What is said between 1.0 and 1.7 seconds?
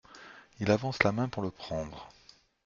la main pour le